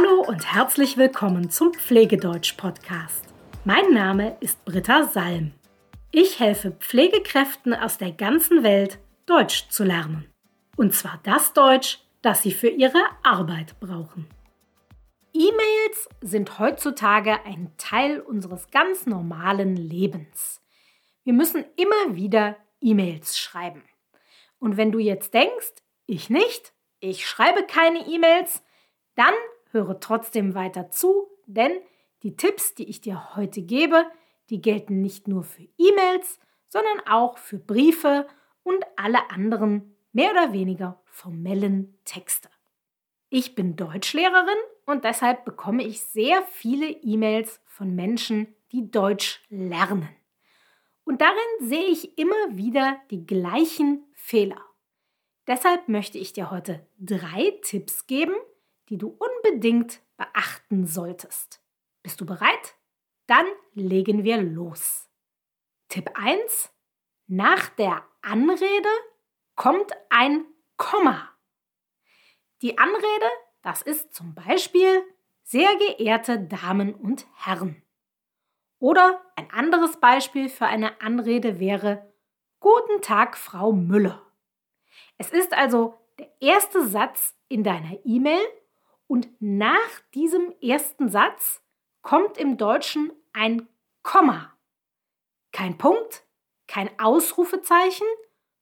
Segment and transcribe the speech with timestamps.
[0.00, 3.24] Hallo und herzlich willkommen zum Pflegedeutsch-Podcast.
[3.64, 5.52] Mein Name ist Britta Salm.
[6.10, 10.32] Ich helfe Pflegekräften aus der ganzen Welt, Deutsch zu lernen.
[10.76, 14.26] Und zwar das Deutsch, das sie für ihre Arbeit brauchen.
[15.34, 20.62] E-Mails sind heutzutage ein Teil unseres ganz normalen Lebens.
[21.24, 23.82] Wir müssen immer wieder E-Mails schreiben.
[24.58, 25.74] Und wenn du jetzt denkst,
[26.06, 28.62] ich nicht, ich schreibe keine E-Mails,
[29.14, 29.34] dann
[29.72, 31.72] höre trotzdem weiter zu, denn
[32.22, 34.04] die Tipps, die ich dir heute gebe,
[34.50, 36.38] die gelten nicht nur für E-Mails,
[36.68, 38.26] sondern auch für Briefe
[38.62, 42.48] und alle anderen mehr oder weniger formellen Texte.
[43.28, 50.08] Ich bin Deutschlehrerin und deshalb bekomme ich sehr viele E-Mails von Menschen, die Deutsch lernen.
[51.04, 54.60] Und darin sehe ich immer wieder die gleichen Fehler.
[55.46, 58.34] Deshalb möchte ich dir heute drei Tipps geben,
[58.88, 59.08] die du
[59.42, 61.62] unbedingt beachten solltest.
[62.02, 62.76] Bist du bereit?
[63.26, 65.08] Dann legen wir los.
[65.88, 66.72] Tipp 1.
[67.26, 68.88] Nach der Anrede
[69.54, 70.44] kommt ein
[70.76, 71.30] Komma.
[72.62, 73.30] Die Anrede,
[73.62, 75.02] das ist zum Beispiel
[75.42, 77.82] sehr geehrte Damen und Herren.
[78.78, 82.10] Oder ein anderes Beispiel für eine Anrede wäre
[82.60, 84.26] Guten Tag, Frau Müller.
[85.16, 88.40] Es ist also der erste Satz in deiner E-Mail
[89.10, 91.64] und nach diesem ersten Satz
[92.00, 93.68] kommt im Deutschen ein
[94.04, 94.56] Komma.
[95.50, 96.24] Kein Punkt,
[96.68, 98.06] kein Ausrufezeichen,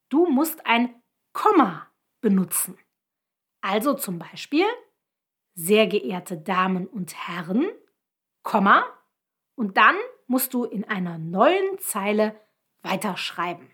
[0.08, 1.02] du musst ein
[1.34, 2.78] Komma benutzen.
[3.60, 4.64] Also zum Beispiel,
[5.52, 7.69] sehr geehrte Damen und Herren,
[8.42, 8.86] Komma,
[9.54, 9.96] und dann
[10.28, 12.41] musst du in einer neuen Zeile
[12.80, 13.70] weiterschreiben.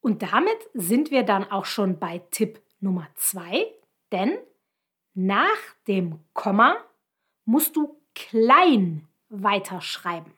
[0.00, 3.72] Und damit sind wir dann auch schon bei Tipp Nummer zwei,
[4.10, 4.36] denn
[5.14, 6.76] nach dem Komma
[7.44, 10.32] musst du klein weiterschreiben.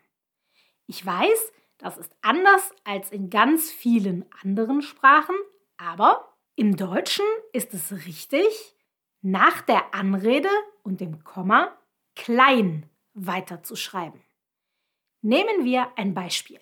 [0.87, 5.37] Ich weiß, das ist anders als in ganz vielen anderen Sprachen,
[5.77, 8.77] aber im Deutschen ist es richtig,
[9.21, 10.49] nach der Anrede
[10.83, 11.77] und dem Komma
[12.15, 14.23] klein weiterzuschreiben.
[15.23, 16.61] Nehmen wir ein Beispiel.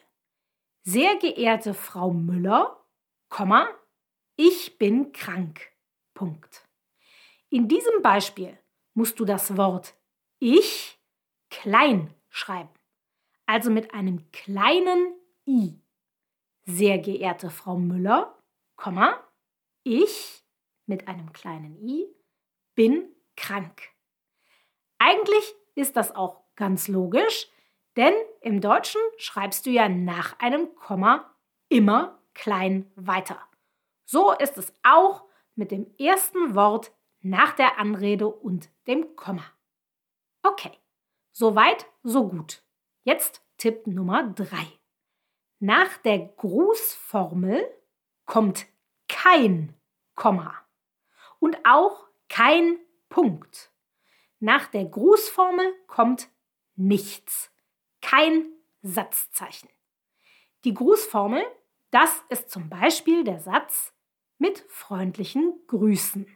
[0.82, 2.84] Sehr geehrte Frau Müller,
[3.28, 3.68] Komma,
[4.36, 5.72] ich bin krank.
[6.14, 6.66] Punkt.
[7.54, 8.58] In diesem Beispiel
[8.94, 9.94] musst du das Wort
[10.40, 10.98] ich
[11.50, 12.74] klein schreiben,
[13.46, 15.14] also mit einem kleinen
[15.46, 15.78] i.
[16.64, 18.36] Sehr geehrte Frau Müller,
[19.84, 20.44] ich
[20.86, 22.08] mit einem kleinen i
[22.74, 23.82] bin krank.
[24.98, 27.46] Eigentlich ist das auch ganz logisch,
[27.94, 31.32] denn im Deutschen schreibst du ja nach einem Komma
[31.68, 33.40] immer klein weiter.
[34.06, 36.90] So ist es auch mit dem ersten Wort
[37.24, 39.44] nach der Anrede und dem Komma.
[40.42, 40.72] Okay,
[41.32, 42.62] soweit, so gut.
[43.02, 44.46] Jetzt Tipp Nummer 3.
[45.58, 47.66] Nach der Grußformel
[48.26, 48.66] kommt
[49.08, 49.74] kein
[50.14, 50.54] Komma
[51.38, 53.72] und auch kein Punkt.
[54.38, 56.28] Nach der Grußformel kommt
[56.76, 57.50] nichts,
[58.02, 58.52] kein
[58.82, 59.70] Satzzeichen.
[60.64, 61.42] Die Grußformel,
[61.90, 63.94] das ist zum Beispiel der Satz
[64.36, 66.26] mit freundlichen Grüßen.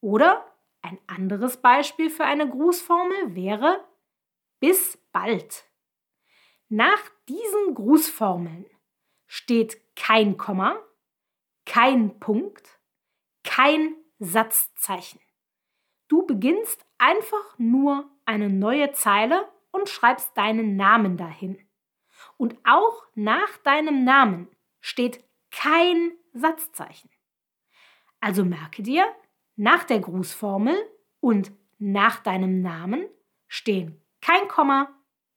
[0.00, 0.44] Oder
[0.82, 3.84] ein anderes Beispiel für eine Grußformel wäre
[4.60, 5.64] bis bald.
[6.68, 8.66] Nach diesen Grußformeln
[9.26, 10.78] steht kein Komma,
[11.64, 12.78] kein Punkt,
[13.42, 15.20] kein Satzzeichen.
[16.08, 21.58] Du beginnst einfach nur eine neue Zeile und schreibst deinen Namen dahin.
[22.36, 24.48] Und auch nach deinem Namen
[24.80, 27.10] steht kein Satzzeichen.
[28.20, 29.06] Also merke dir,
[29.56, 30.76] nach der Grußformel
[31.20, 33.06] und nach deinem Namen
[33.48, 34.88] stehen kein Komma,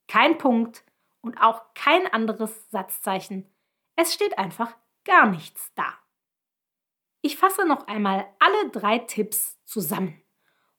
[0.08, 0.84] kein Punkt
[1.22, 3.48] und auch kein anderes Satzzeichen.
[3.96, 5.94] Es steht einfach gar nichts da.
[7.22, 10.22] Ich fasse noch einmal alle drei Tipps zusammen.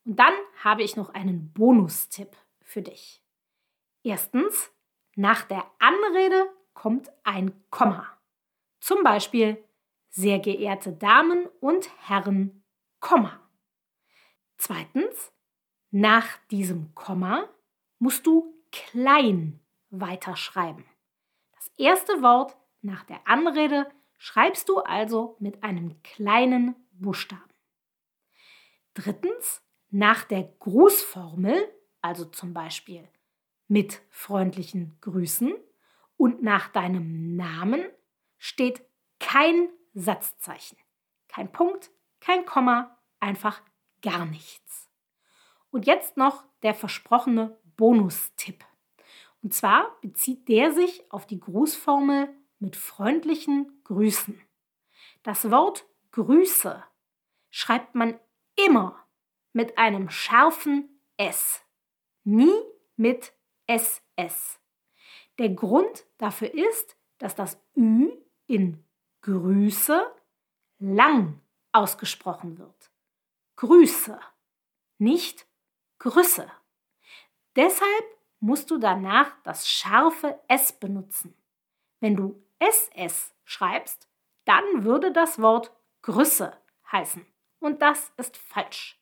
[0.05, 0.33] Und dann
[0.65, 3.23] habe ich noch einen Bonustipp für dich.
[4.03, 4.73] Erstens,
[5.15, 8.07] nach der Anrede kommt ein Komma.
[8.81, 9.63] Zum Beispiel,
[10.09, 12.60] sehr geehrte Damen und Herren
[13.01, 13.41] Komma.
[14.57, 15.33] Zweitens,
[15.91, 17.49] nach diesem Komma
[17.99, 19.61] musst du klein
[19.91, 20.85] weiterschreiben.
[21.53, 27.43] Das erste Wort nach der Anrede schreibst du also mit einem kleinen Buchstaben.
[28.95, 31.69] Drittens, nach der Grußformel,
[32.01, 33.09] also zum Beispiel
[33.67, 35.55] mit freundlichen Grüßen
[36.17, 37.85] und nach deinem Namen
[38.39, 38.85] steht
[39.19, 40.77] kein Satzzeichen,
[41.29, 41.91] kein Punkt,
[42.21, 43.63] kein Komma, einfach
[44.03, 44.91] gar nichts.
[45.71, 48.65] Und jetzt noch der versprochene Bonustipp.
[49.43, 52.29] Und zwar bezieht der sich auf die Grußformel
[52.59, 54.41] mit freundlichen Grüßen.
[55.23, 56.85] Das Wort Grüße
[57.51, 58.19] schreibt man
[58.57, 59.07] immer
[59.53, 61.65] mit einem scharfen S,
[62.25, 62.53] nie
[62.97, 63.33] mit
[63.67, 64.61] SS.
[65.39, 68.11] Der Grund dafür ist, dass das Ü
[68.47, 68.85] in
[69.23, 70.03] Grüße
[70.79, 71.40] lang
[71.73, 72.91] ausgesprochen wird.
[73.57, 74.19] Grüße,
[74.99, 75.47] nicht
[75.99, 76.51] Grüße.
[77.57, 78.05] Deshalb
[78.41, 81.35] musst du danach das scharfe S benutzen.
[82.01, 84.09] Wenn du SS schreibst,
[84.45, 85.73] dann würde das Wort
[86.03, 86.57] Grüße
[86.91, 87.27] heißen.
[87.59, 88.99] Und das ist falsch.